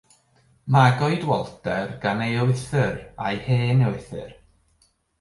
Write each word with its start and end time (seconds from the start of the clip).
Magwyd 0.71 1.23
Walter 1.29 1.85
gan 2.01 2.23
ei 2.27 2.33
ewythr 2.41 2.95
a'i 3.25 3.37
hen 3.47 3.79
ewythr. 3.87 4.29